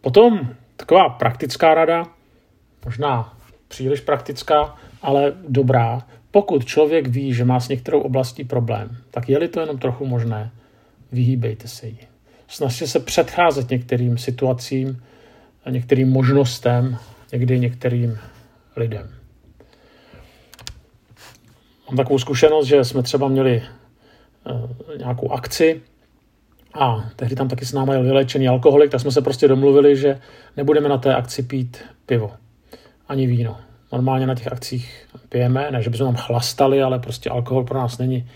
Potom 0.00 0.48
taková 0.76 1.08
praktická 1.08 1.74
rada, 1.74 2.06
možná 2.84 3.36
příliš 3.68 4.00
praktická, 4.00 4.76
ale 5.02 5.32
dobrá. 5.48 6.02
Pokud 6.30 6.64
člověk 6.64 7.06
ví, 7.06 7.34
že 7.34 7.44
má 7.44 7.60
s 7.60 7.68
některou 7.68 8.00
oblastí 8.00 8.44
problém, 8.44 8.96
tak 9.10 9.28
je-li 9.28 9.48
to 9.48 9.60
jenom 9.60 9.78
trochu 9.78 10.06
možné, 10.06 10.50
vyhýbejte 11.12 11.68
se 11.68 11.86
jí. 11.86 11.98
Snažte 12.48 12.86
se 12.86 13.00
předcházet 13.00 13.70
některým 13.70 14.18
situacím, 14.18 15.02
některým 15.70 16.08
možnostem, 16.08 16.98
někdy 17.32 17.58
některým 17.58 18.18
lidem. 18.76 19.10
Mám 21.88 21.96
takovou 21.96 22.18
zkušenost, 22.18 22.66
že 22.66 22.84
jsme 22.84 23.02
třeba 23.02 23.28
měli 23.28 23.62
uh, 24.50 24.70
nějakou 24.98 25.30
akci 25.30 25.82
a 26.74 27.10
tehdy 27.16 27.36
tam 27.36 27.48
taky 27.48 27.64
s 27.64 27.72
námi 27.72 27.92
jel 27.92 28.02
vylečený 28.02 28.48
alkoholik, 28.48 28.90
tak 28.90 29.00
jsme 29.00 29.12
se 29.12 29.22
prostě 29.22 29.48
domluvili, 29.48 29.96
že 29.96 30.20
nebudeme 30.56 30.88
na 30.88 30.98
té 30.98 31.14
akci 31.14 31.42
pít 31.42 31.78
pivo 32.06 32.32
ani 33.08 33.26
víno. 33.26 33.69
Normálně 33.92 34.26
na 34.26 34.34
těch 34.34 34.52
akcích 34.52 35.06
pijeme, 35.28 35.70
ne, 35.70 35.82
že 35.82 35.90
bychom 35.90 36.06
tam 36.06 36.24
chlastali, 36.24 36.82
ale 36.82 36.98
prostě 36.98 37.30
alkohol 37.30 37.64
pro 37.64 37.78
nás 37.78 37.98
není 37.98 38.28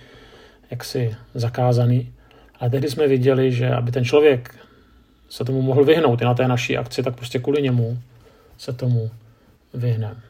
jaksi 0.71 1.17
zakázaný. 1.35 2.13
Ale 2.61 2.71
tehdy 2.71 2.91
jsme 2.91 3.09
viděli, 3.09 3.53
že 3.53 3.71
aby 3.71 3.93
ten 3.93 4.05
člověk 4.05 4.55
se 5.29 5.45
tomu 5.45 5.63
mohl 5.63 5.85
vyhnout 5.85 6.23
i 6.23 6.25
na 6.25 6.35
té 6.35 6.49
naší 6.49 6.77
akci, 6.79 7.03
tak 7.03 7.17
prostě 7.17 7.39
kvůli 7.39 7.63
němu 7.63 7.99
se 8.59 8.73
tomu 8.73 9.11
vyhneme. 9.75 10.21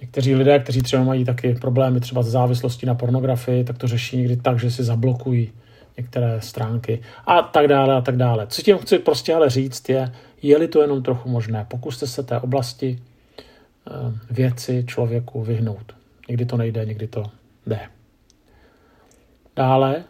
Někteří 0.00 0.34
lidé, 0.34 0.58
kteří 0.58 0.82
třeba 0.82 1.04
mají 1.04 1.24
taky 1.24 1.54
problémy 1.54 2.00
třeba 2.00 2.22
s 2.22 2.26
závislostí 2.26 2.86
na 2.86 2.94
pornografii, 2.94 3.64
tak 3.64 3.78
to 3.78 3.88
řeší 3.88 4.16
někdy 4.16 4.36
tak, 4.36 4.58
že 4.58 4.70
si 4.70 4.84
zablokují 4.84 5.52
některé 5.96 6.40
stránky 6.40 7.00
a 7.26 7.42
tak 7.42 7.68
dále 7.68 7.94
a 7.94 8.00
tak 8.00 8.16
dále. 8.16 8.46
Co 8.46 8.62
tím 8.62 8.78
chci 8.78 8.98
prostě 8.98 9.34
ale 9.34 9.50
říct 9.50 9.88
je, 9.88 10.12
je-li 10.42 10.68
to 10.68 10.82
jenom 10.82 11.02
trochu 11.02 11.28
možné, 11.28 11.66
pokuste 11.68 12.06
se 12.06 12.22
té 12.22 12.40
oblasti 12.40 12.98
věci 14.30 14.84
člověku 14.86 15.42
vyhnout. 15.42 15.94
Někdy 16.28 16.46
to 16.46 16.56
nejde, 16.56 16.84
někdy 16.84 17.06
to 17.06 17.24
jde. 17.66 17.80
Dále, 19.56 20.04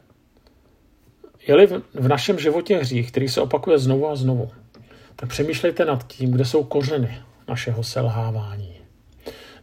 je-li 1.47 1.67
v 1.95 2.09
našem 2.09 2.39
životě 2.39 2.77
hřích, 2.77 3.11
který 3.11 3.29
se 3.29 3.41
opakuje 3.41 3.79
znovu 3.79 4.09
a 4.09 4.17
znovu, 4.17 4.51
tak 5.17 5.29
přemýšlejte 5.29 5.85
nad 5.85 6.07
tím, 6.07 6.31
kde 6.31 6.45
jsou 6.45 6.65
kořeny 6.65 7.19
našeho 7.49 7.83
selhávání. 7.83 8.77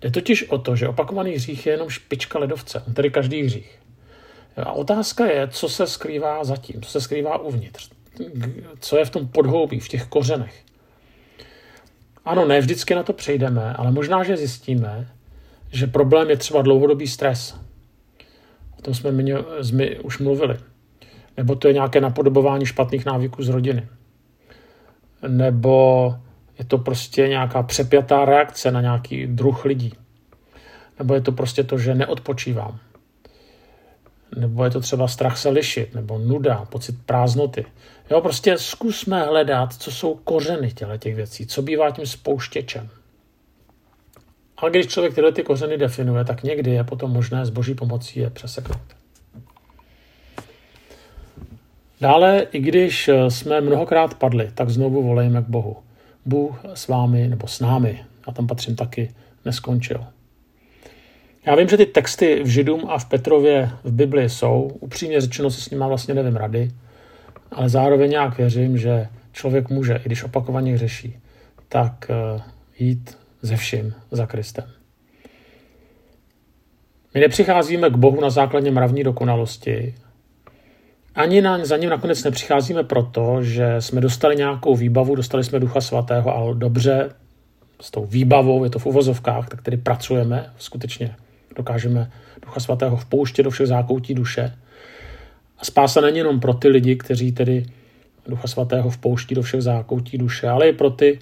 Jde 0.02 0.12
totiž 0.12 0.50
o 0.50 0.58
to, 0.58 0.76
že 0.76 0.88
opakovaný 0.88 1.32
hřích 1.32 1.66
je 1.66 1.74
jenom 1.74 1.90
špička 1.90 2.40
ledovce, 2.40 2.84
tedy 2.94 3.10
každý 3.10 3.44
hřích. 3.44 3.80
A 4.58 4.72
otázka 4.72 5.26
je, 5.26 5.48
co 5.48 5.70
se 5.70 5.88
skrývá 5.88 6.44
zatím, 6.44 6.82
co 6.82 6.90
se 6.92 7.02
skrývá 7.02 7.38
uvnitř, 7.38 7.90
co 8.80 8.98
je 8.98 9.06
v 9.06 9.10
tom 9.10 9.28
podhoubí, 9.28 9.80
v 9.80 9.88
těch 9.88 10.06
kořenech. 10.06 10.64
Ano, 12.28 12.46
ne 12.46 12.60
vždycky 12.60 12.96
na 12.96 13.04
to 13.04 13.14
přejdeme, 13.14 13.74
ale 13.74 13.92
možná, 13.92 14.24
že 14.24 14.38
zjistíme, 14.38 15.08
že 15.72 15.88
problém 15.88 16.30
je 16.30 16.38
třeba 16.38 16.62
dlouhodobý 16.62 17.08
stres. 17.08 17.56
O 18.80 18.82
tom 18.82 18.94
jsme 18.94 19.12
mě, 19.12 19.36
jsme 19.62 19.90
už 19.90 20.20
mluvili. 20.20 20.58
Nebo 21.38 21.56
to 21.56 21.68
je 21.68 21.74
nějaké 21.74 22.02
napodobování 22.02 22.66
špatných 22.66 23.06
návyků 23.06 23.44
z 23.44 23.50
rodiny. 23.50 23.88
Nebo 25.28 26.16
je 26.60 26.66
to 26.66 26.78
prostě 26.78 27.28
nějaká 27.28 27.64
přepjatá 27.64 28.26
reakce 28.26 28.72
na 28.72 28.82
nějaký 28.82 29.28
druh 29.28 29.66
lidí. 29.66 29.94
Nebo 31.00 31.14
je 31.14 31.22
to 31.22 31.32
prostě 31.32 31.64
to, 31.64 31.78
že 31.78 31.96
neodpočívám. 31.96 32.80
Nebo 34.36 34.64
je 34.64 34.70
to 34.70 34.80
třeba 34.82 35.08
strach 35.08 35.38
se 35.38 35.50
lišit, 35.50 35.96
nebo 35.96 36.18
nuda, 36.18 36.66
pocit 36.70 36.96
prázdnoty. 37.06 37.66
Jo, 38.12 38.22
prostě 38.22 38.58
zkusme 38.58 39.24
hledat, 39.24 39.74
co 39.74 39.92
jsou 39.92 40.16
kořeny 40.16 40.72
těle 40.72 40.98
těch 40.98 41.16
věcí, 41.16 41.48
co 41.48 41.62
bývá 41.62 41.92
tím 41.92 42.06
spouštěčem. 42.06 42.90
Ale 44.58 44.72
když 44.72 44.88
člověk 44.88 45.16
tyhle 45.16 45.32
ty 45.32 45.44
kořeny 45.44 45.78
definuje, 45.78 46.26
tak 46.26 46.44
někdy 46.44 46.72
je 46.72 46.84
potom 46.84 47.12
možné 47.12 47.46
s 47.46 47.50
boží 47.50 47.76
pomocí 47.76 48.20
je 48.20 48.30
přeseknout. 48.30 48.82
Dále, 52.02 52.48
i 52.52 52.60
když 52.60 53.10
jsme 53.30 53.62
mnohokrát 53.62 54.14
padli, 54.14 54.52
tak 54.56 54.70
znovu 54.70 55.04
volejme 55.04 55.42
k 55.42 55.46
Bohu. 55.46 55.78
Bůh 56.26 56.60
s 56.74 56.88
vámi 56.88 57.28
nebo 57.28 57.48
s 57.48 57.60
námi, 57.60 58.06
a 58.26 58.32
tam 58.32 58.48
patřím 58.48 58.76
taky, 58.76 59.12
neskončil. 59.46 60.06
Já 61.48 61.56
vím, 61.56 61.68
že 61.68 61.78
ty 61.78 61.86
texty 61.86 62.44
v 62.44 62.48
Židům 62.48 62.82
a 62.88 62.98
v 62.98 63.06
Petrově 63.06 63.70
v 63.84 63.92
Bibli 63.92 64.30
jsou, 64.30 64.72
upřímně 64.80 65.22
řečeno 65.22 65.50
si 65.50 65.62
s 65.62 65.70
nimi 65.70 65.84
vlastně 65.88 66.14
nevím 66.14 66.36
rady, 66.36 66.72
ale 67.52 67.70
zároveň 67.70 68.12
nějak 68.12 68.38
věřím, 68.38 68.78
že 68.78 69.08
člověk 69.32 69.70
může, 69.70 69.96
i 69.96 70.02
když 70.06 70.24
opakovaně 70.24 70.78
řeší, 70.78 71.18
tak 71.70 72.10
eh, 72.10 72.42
jít 72.80 73.18
ze 73.42 73.58
vším 73.58 73.94
za 74.12 74.26
Kristem. 74.26 74.66
My 77.14 77.22
nepřicházíme 77.22 77.90
k 77.90 77.96
Bohu 77.96 78.22
na 78.22 78.30
základě 78.30 78.72
mravní 78.72 79.04
dokonalosti, 79.04 79.96
ani 81.16 81.42
na, 81.42 81.66
za 81.66 81.78
ním 81.78 81.90
nakonec 81.90 82.24
nepřicházíme 82.24 82.84
proto, 82.84 83.44
že 83.44 83.76
jsme 83.80 84.02
dostali 84.02 84.36
nějakou 84.36 84.76
výbavu, 84.76 85.16
dostali 85.16 85.44
jsme 85.44 85.60
Ducha 85.60 85.82
Svatého, 85.82 86.36
ale 86.36 86.56
dobře, 86.56 87.10
s 87.82 87.92
tou 87.92 88.06
výbavou, 88.06 88.64
je 88.64 88.70
to 88.70 88.80
v 88.80 88.86
uvozovkách, 88.86 89.50
tak 89.50 89.62
tedy 89.62 89.78
pracujeme, 89.78 90.54
skutečně 90.58 91.16
dokážeme 91.58 92.12
Ducha 92.46 92.60
Svatého 92.60 92.98
vpouštět 92.98 93.44
do 93.44 93.50
všech 93.50 93.68
zákoutí 93.68 94.14
duše. 94.14 94.58
A 95.58 95.66
spása 95.66 96.02
není 96.02 96.18
jenom 96.18 96.40
pro 96.40 96.54
ty 96.54 96.68
lidi, 96.68 96.96
kteří 96.96 97.32
tedy 97.32 97.66
Ducha 98.28 98.48
Svatého 98.48 98.90
vpouští 98.90 99.36
do 99.36 99.42
všech 99.42 99.62
zákoutí 99.62 100.18
duše, 100.18 100.50
ale 100.50 100.70
i 100.70 100.74
pro 100.74 100.90
ty, 100.90 101.20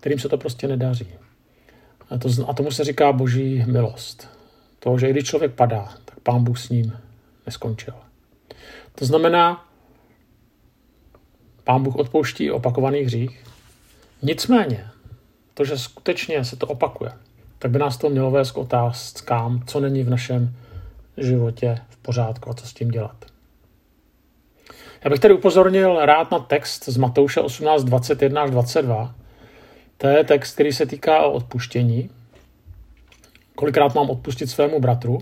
kterým 0.00 0.18
se 0.18 0.28
to 0.28 0.38
prostě 0.38 0.68
nedaří. 0.68 1.08
A, 2.10 2.18
to, 2.18 2.28
a 2.48 2.54
tomu 2.54 2.70
se 2.70 2.84
říká 2.84 3.12
boží 3.12 3.64
milost. 3.66 4.28
To, 4.78 4.98
že 4.98 5.08
i 5.08 5.10
když 5.10 5.24
člověk 5.24 5.52
padá, 5.52 5.88
tak 6.04 6.20
pán 6.20 6.44
Bůh 6.44 6.58
s 6.58 6.68
ním 6.68 6.92
neskončil. 7.46 7.94
To 8.94 9.04
znamená, 9.04 9.68
pán 11.64 11.82
Bůh 11.82 11.96
odpouští 11.96 12.50
opakovaný 12.50 13.00
hřích. 13.00 13.44
Nicméně, 14.22 14.86
to, 15.54 15.64
že 15.64 15.78
skutečně 15.78 16.44
se 16.44 16.56
to 16.56 16.66
opakuje, 16.66 17.12
tak 17.58 17.70
by 17.70 17.78
nás 17.78 17.96
to 17.96 18.10
mělo 18.10 18.30
vést 18.30 18.50
k 18.50 18.58
otázkám, 18.58 19.62
co 19.66 19.80
není 19.80 20.02
v 20.02 20.10
našem 20.10 20.54
životě 21.16 21.78
v 21.88 21.96
pořádku 21.96 22.50
a 22.50 22.54
co 22.54 22.66
s 22.66 22.74
tím 22.74 22.88
dělat. 22.88 23.24
Já 25.04 25.10
bych 25.10 25.20
tady 25.20 25.34
upozornil 25.34 26.06
rád 26.06 26.30
na 26.30 26.38
text 26.38 26.84
z 26.88 26.96
Matouše 26.96 27.40
18, 27.40 27.84
21 27.84 28.42
až 28.42 28.50
22. 28.50 29.14
To 29.98 30.06
je 30.06 30.24
text, 30.24 30.54
který 30.54 30.72
se 30.72 30.86
týká 30.86 31.22
o 31.22 31.32
odpuštění. 31.32 32.10
Kolikrát 33.54 33.94
mám 33.94 34.10
odpustit 34.10 34.46
svému 34.46 34.80
bratru. 34.80 35.18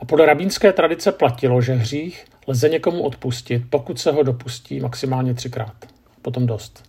A 0.00 0.04
podle 0.04 0.26
rabínské 0.26 0.72
tradice 0.72 1.12
platilo, 1.12 1.62
že 1.62 1.74
hřích 1.74 2.24
lze 2.46 2.68
někomu 2.68 3.02
odpustit, 3.02 3.62
pokud 3.70 4.00
se 4.00 4.12
ho 4.12 4.22
dopustí 4.22 4.80
maximálně 4.80 5.34
třikrát. 5.34 5.86
Potom 6.22 6.46
dost. 6.46 6.87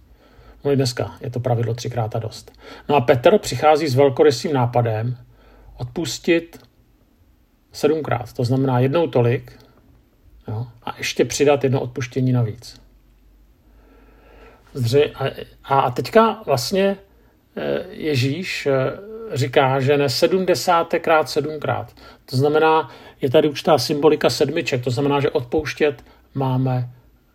No 0.63 0.71
i 0.71 0.75
dneska 0.75 1.17
je 1.21 1.29
to 1.29 1.39
pravidlo 1.39 1.73
třikrát 1.73 2.15
a 2.15 2.19
dost. 2.19 2.51
No 2.89 2.95
a 2.95 3.01
Petr 3.01 3.37
přichází 3.37 3.87
s 3.87 3.95
velkorysým 3.95 4.53
nápadem 4.53 5.17
odpustit 5.77 6.59
sedmkrát. 7.71 8.33
To 8.33 8.43
znamená 8.43 8.79
jednou 8.79 9.07
tolik 9.07 9.59
jo, 10.47 10.67
a 10.83 10.95
ještě 10.97 11.25
přidat 11.25 11.63
jedno 11.63 11.81
odpuštění 11.81 12.31
navíc. 12.31 12.81
Zdře, 14.73 15.11
a, 15.63 15.79
a 15.79 15.91
teďka 15.91 16.41
vlastně 16.45 16.97
eh, 17.57 17.85
Ježíš 17.89 18.65
eh, 18.65 18.91
říká, 19.33 19.79
že 19.79 19.97
ne 19.97 20.09
70 20.09 20.93
krát 21.01 21.29
sedmkrát. 21.29 21.93
To 22.25 22.37
znamená, 22.37 22.89
je 23.21 23.29
tady 23.29 23.49
určitá 23.49 23.77
symbolika 23.77 24.29
sedmiček, 24.29 24.83
to 24.83 24.91
znamená, 24.91 25.19
že 25.19 25.29
odpouštět 25.29 26.03
máme 26.33 26.89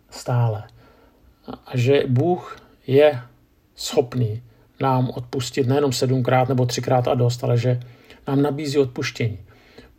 stále. 0.09 0.63
A 1.65 1.77
že 1.77 2.03
Bůh 2.07 2.57
je 2.87 3.19
schopný 3.75 4.41
nám 4.81 5.09
odpustit 5.09 5.67
nejenom 5.67 5.91
sedmkrát 5.91 6.49
nebo 6.49 6.65
třikrát 6.65 7.07
a 7.07 7.15
dost, 7.15 7.43
ale 7.43 7.57
že 7.57 7.79
nám 8.27 8.41
nabízí 8.41 8.77
odpuštění. 8.77 9.39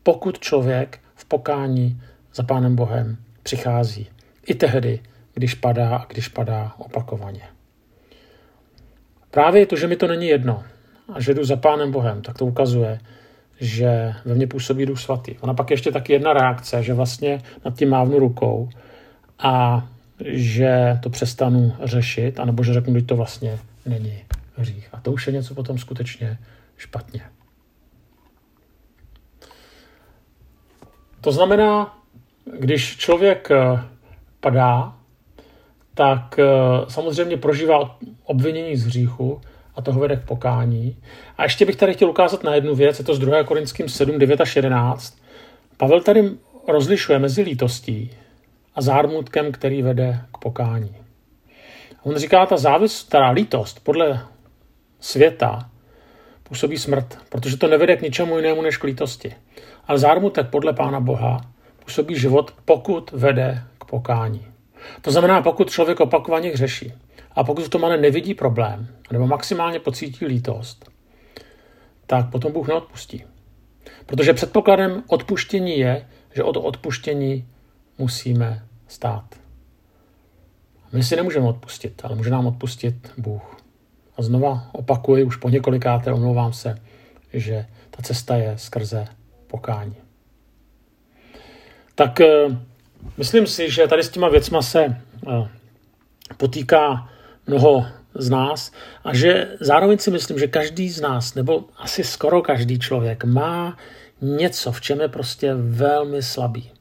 Pokud 0.03 0.39
člověk 0.39 0.99
v 1.15 1.25
pokání 1.25 2.01
za 2.35 2.43
Pánem 2.43 2.77
Bohem 2.77 3.17
přichází. 3.43 4.07
I 4.47 4.55
tehdy, 4.55 5.01
když 5.35 5.55
padá 5.55 5.97
a 5.97 6.05
když 6.05 6.29
padá 6.29 6.73
opakovaně. 6.79 7.43
Právě 9.31 9.67
to, 9.67 9.77
že 9.77 9.87
mi 9.87 9.97
to 9.97 10.07
není 10.07 10.29
jedno 10.29 10.63
a 11.13 11.21
že 11.21 11.35
jdu 11.35 11.45
za 11.45 11.57
Pánem 11.57 11.93
Bohem, 11.93 12.23
tak 12.23 12.39
to 12.39 12.47
ukazuje, 12.47 13.01
že 13.61 14.15
ve 14.25 14.35
mně 14.35 14.47
působí 14.47 14.87
Duch 14.87 15.01
Svatý. 15.01 15.39
Ona 15.41 15.55
pak 15.55 15.71
ještě 15.71 15.93
taky 15.93 16.13
jedna 16.13 16.33
reakce, 16.33 16.83
že 16.83 16.95
vlastně 16.95 17.43
nad 17.65 17.79
tím 17.79 17.89
mávnu 17.89 18.19
rukou 18.19 18.69
a 19.39 19.87
že 20.25 20.99
to 21.03 21.11
přestanu 21.11 21.77
řešit, 21.85 22.41
anebo 22.41 22.65
že 22.65 22.75
řeknu, 22.75 22.99
že 22.99 23.05
to 23.05 23.17
vlastně 23.17 23.59
není 23.87 24.23
hřích. 24.57 24.89
A 24.93 25.01
to 25.01 25.13
už 25.13 25.27
je 25.27 25.33
něco 25.33 25.55
potom 25.55 25.79
skutečně 25.79 26.39
špatně. 26.77 27.23
To 31.21 31.33
znamená, 31.33 31.99
když 32.59 32.97
člověk 32.97 33.51
eh, 33.51 33.81
padá, 34.41 34.95
tak 35.95 36.39
eh, 36.39 36.45
samozřejmě 36.89 37.37
prožívá 37.37 37.99
obvinění 38.25 38.77
z 38.77 38.87
hříchu 38.87 39.41
a 39.75 39.83
toho 39.83 40.01
vede 40.01 40.17
k 40.17 40.25
pokání. 40.25 40.97
A 41.39 41.43
ještě 41.43 41.65
bych 41.65 41.77
tady 41.77 41.95
chtěl 41.95 42.11
ukázat 42.11 42.45
na 42.45 42.55
jednu 42.55 42.75
věc, 42.75 42.99
je 42.99 43.05
to 43.05 43.15
z 43.15 43.19
2. 43.19 43.45
Korinským 43.45 43.89
7, 43.89 44.19
9 44.19 44.41
až 44.41 44.57
11. 44.57 45.19
Pavel 45.77 46.01
tady 46.01 46.31
rozlišuje 46.69 47.19
mezi 47.19 47.43
lítostí 47.43 48.11
a 48.77 48.81
zármutkem, 48.83 49.53
který 49.53 49.83
vede 49.83 50.21
k 50.35 50.39
pokání. 50.39 50.97
On 52.03 52.17
říká, 52.17 52.47
ta 52.47 52.57
závis, 52.57 53.05
ta 53.05 53.31
lítost 53.31 53.81
podle 53.85 54.21
světa 55.01 55.71
působí 56.43 56.79
smrt, 56.79 57.19
protože 57.29 57.57
to 57.57 57.69
nevede 57.69 57.97
k 57.97 58.03
ničemu 58.03 58.37
jinému 58.37 58.63
než 58.63 58.77
k 58.77 58.85
lítosti. 58.85 59.35
Ale 59.87 59.99
zármutek 59.99 60.47
podle 60.51 60.73
Pána 60.73 61.01
Boha 61.01 61.41
působí 61.85 62.19
život, 62.19 62.55
pokud 62.65 63.11
vede 63.13 63.63
k 63.79 63.85
pokání. 63.85 64.47
To 65.03 65.11
znamená, 65.11 65.43
pokud 65.43 65.71
člověk 65.71 66.01
opakovaně 66.01 66.51
hřeší 66.51 66.93
a 67.33 67.45
pokud 67.45 67.65
v 67.65 67.69
tom 67.69 67.85
ale 67.85 67.97
nevidí 67.97 68.35
problém, 68.35 68.89
nebo 69.13 69.27
maximálně 69.27 69.81
pocítí 69.81 70.27
lítost, 70.27 70.91
tak 72.07 72.31
potom 72.31 72.53
Bůh 72.53 72.69
neodpustí. 72.69 73.25
Protože 74.07 74.35
předpokladem 74.35 75.03
odpuštění 75.09 75.79
je, 75.79 76.07
že 76.35 76.43
od 76.43 76.57
odpuštění 76.57 77.49
musíme 77.99 78.67
stát. 78.89 79.25
My 80.93 81.03
si 81.03 81.17
nemůžeme 81.17 81.47
odpustit, 81.47 82.03
ale 82.05 82.17
může 82.17 82.31
nám 82.31 82.47
odpustit 82.47 83.13
Bůh. 83.19 83.57
A 84.17 84.23
znova 84.23 84.69
opakuji, 84.73 85.25
už 85.25 85.37
po 85.37 85.49
několikáté 85.49 86.13
omlouvám 86.13 86.53
se, 86.53 86.79
že 87.33 87.67
ta 87.91 88.03
cesta 88.03 88.37
je 88.37 88.59
skrze 88.59 89.07
pokání. 89.47 89.97
Tak 91.95 92.21
eh, 92.21 92.59
myslím 93.17 93.47
si, 93.47 93.71
že 93.71 93.87
tady 93.87 94.03
s 94.03 94.09
těma 94.09 94.29
věcma 94.29 94.63
se 94.63 94.85
eh, 94.85 95.49
potýká 96.37 97.09
mnoho 97.47 97.87
z 98.15 98.31
nás 98.31 98.73
a 99.05 99.15
že 99.15 99.57
zároveň 99.61 99.99
si 99.99 100.11
myslím, 100.11 100.39
že 100.39 100.47
každý 100.47 100.91
z 100.91 101.01
nás, 101.01 101.35
nebo 101.35 101.65
asi 101.77 102.05
skoro 102.05 102.43
každý 102.43 102.79
člověk 102.79 103.25
má 103.25 103.77
něco, 104.21 104.73
v 104.73 104.81
čem 104.81 105.01
je 105.01 105.09
prostě 105.09 105.55
velmi 105.55 106.23
slabý. 106.23 106.76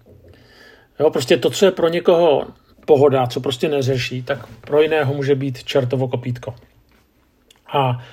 Jo, 0.99 1.09
prostě 1.09 1.37
to, 1.37 1.49
co 1.49 1.65
je 1.65 1.71
pro 1.71 1.89
někoho 1.89 2.47
pohoda, 2.85 3.27
co 3.27 3.39
prostě 3.39 3.69
neřeší, 3.69 4.23
tak 4.23 4.47
pro 4.47 4.81
jiného 4.81 5.13
může 5.13 5.35
být 5.35 5.63
čertovo 5.63 6.07
kopítko. 6.07 6.55
A 7.73 8.03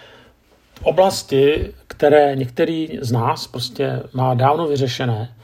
oblasti, 0.83 1.73
které 1.87 2.37
některý 2.37 2.99
z 3.01 3.13
nás 3.13 3.47
prostě 3.47 4.03
má 4.13 4.35
dávno 4.35 4.69
vyřešené, 4.69 5.37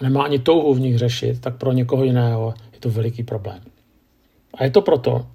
nemá 0.00 0.24
ani 0.24 0.38
touhu 0.38 0.74
v 0.74 0.80
nich 0.80 0.98
řešit, 0.98 1.40
tak 1.40 1.56
pro 1.56 1.72
někoho 1.72 2.04
jiného 2.04 2.54
je 2.72 2.78
to 2.78 2.90
veliký 2.90 3.22
problém. 3.22 3.60
A 4.54 4.64
je 4.64 4.70
to 4.70 4.82
proto, 4.82 5.26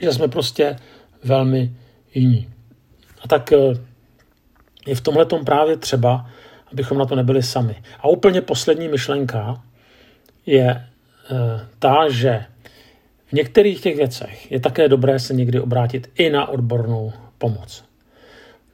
že 0.00 0.12
jsme 0.12 0.28
prostě 0.28 0.76
velmi 1.24 1.72
jiní. 2.14 2.48
A 3.24 3.28
tak 3.28 3.52
eh, 3.52 3.58
je 4.86 4.94
v 4.94 5.00
tomhle 5.00 5.26
právě 5.44 5.76
třeba, 5.76 6.30
abychom 6.72 6.98
na 6.98 7.04
to 7.04 7.16
nebyli 7.16 7.42
sami. 7.42 7.76
A 8.00 8.08
úplně 8.08 8.40
poslední 8.40 8.88
myšlenka 8.88 9.62
je 10.46 10.70
eh, 10.70 11.66
ta, 11.78 12.08
že 12.08 12.44
v 13.26 13.32
některých 13.32 13.80
těch 13.80 13.96
věcech 13.96 14.52
je 14.52 14.60
také 14.60 14.88
dobré 14.88 15.18
se 15.18 15.34
někdy 15.34 15.60
obrátit 15.60 16.10
i 16.14 16.30
na 16.30 16.48
odbornou 16.48 17.12
pomoc. 17.38 17.84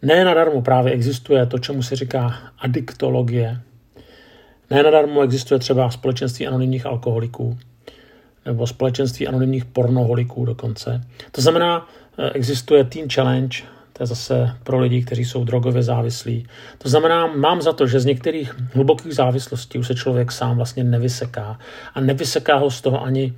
Ne 0.03 0.25
nadarmo 0.25 0.63
právě 0.63 0.93
existuje 0.93 1.47
to, 1.47 1.59
čemu 1.59 1.83
se 1.83 1.97
říká 1.97 2.35
adiktologie, 2.59 3.61
ne 4.71 4.83
nadarmo 4.83 5.23
existuje 5.23 5.59
třeba 5.59 5.91
společenství 5.91 6.47
anonymních 6.47 6.87
alkoholiků 6.87 7.59
nebo 8.47 8.67
společenství 8.67 9.29
anonymních 9.29 9.65
pornoholiků 9.65 10.45
dokonce. 10.45 11.01
To 11.33 11.41
znamená, 11.41 11.89
eh, 12.19 12.31
existuje 12.31 12.85
Teen 12.85 13.11
Challenge, 13.11 13.59
je 14.03 14.07
zase 14.07 14.57
pro 14.62 14.79
lidi, 14.79 15.03
kteří 15.03 15.25
jsou 15.25 15.45
drogově 15.45 15.83
závislí. 15.83 16.47
To 16.79 16.88
znamená, 16.88 17.27
mám 17.27 17.62
za 17.62 17.73
to, 17.73 17.87
že 17.87 18.01
z 18.01 18.05
některých 18.05 18.55
hlubokých 18.75 19.15
závislostí 19.15 19.79
už 19.79 19.87
se 19.87 19.95
člověk 19.95 20.33
sám 20.33 20.57
vlastně 20.57 20.85
nevyseká. 20.85 21.59
A 21.95 22.01
nevyseká 22.01 22.57
ho 22.57 22.71
z 22.71 22.81
toho 22.81 23.05
ani 23.05 23.35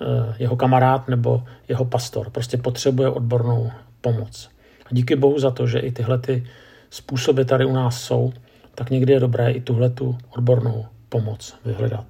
eh, 0.00 0.34
jeho 0.38 0.56
kamarád 0.56 1.08
nebo 1.08 1.44
jeho 1.68 1.84
pastor. 1.84 2.30
Prostě 2.30 2.56
potřebuje 2.56 3.08
odbornou 3.08 3.70
pomoc. 4.00 4.50
A 4.84 4.88
díky 4.90 5.16
bohu 5.16 5.38
za 5.38 5.50
to, 5.50 5.66
že 5.66 5.78
i 5.78 5.92
tyhle 5.92 6.18
ty 6.18 6.46
způsoby 6.90 7.42
tady 7.42 7.64
u 7.64 7.72
nás 7.72 8.02
jsou, 8.02 8.32
tak 8.74 8.90
někdy 8.90 9.12
je 9.12 9.20
dobré 9.20 9.50
i 9.50 9.60
tuhle 9.60 9.90
tu 9.90 10.18
odbornou 10.30 10.86
pomoc 11.08 11.56
vyhledat. 11.64 12.06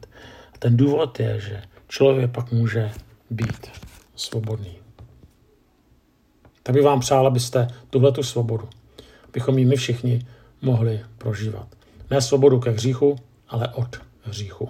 A 0.55 0.59
ten 0.59 0.77
důvod 0.77 1.21
je, 1.21 1.41
že 1.41 1.63
člověk 1.89 2.31
pak 2.31 2.53
může 2.53 2.91
být 3.31 3.71
svobodný. 4.17 4.88
Tak 6.69 6.75
bych 6.75 6.85
vám 6.85 7.01
přál, 7.01 7.27
abyste 7.27 7.69
tuhle 7.91 8.13
tu 8.13 8.23
svobodu, 8.23 8.69
abychom 9.29 9.59
ji 9.59 9.65
my 9.65 9.77
všichni 9.77 10.27
mohli 10.63 11.01
prožívat. 11.19 11.69
Ne 12.11 12.21
svobodu 12.21 12.61
ke 12.61 12.71
hříchu, 12.71 13.17
ale 13.49 13.69
od 13.69 13.97
hříchu. 14.23 14.69